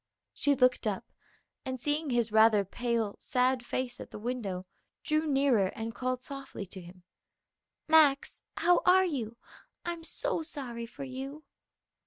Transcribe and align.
She 0.33 0.55
looked 0.55 0.87
up, 0.87 1.11
and 1.63 1.79
seeing 1.79 2.09
his 2.09 2.31
rather 2.31 2.65
pale, 2.65 3.17
sad 3.19 3.63
face 3.63 3.99
at 3.99 4.09
the 4.09 4.17
window, 4.17 4.65
drew 5.03 5.27
nearer 5.27 5.67
and 5.75 5.93
called 5.93 6.23
softly 6.23 6.65
to 6.65 6.81
him, 6.81 7.03
"Max, 7.87 8.41
how 8.57 8.81
are 8.83 9.05
you? 9.05 9.37
I'm 9.85 10.03
so 10.03 10.41
sorry 10.41 10.87
for 10.87 11.03
you." 11.03 11.43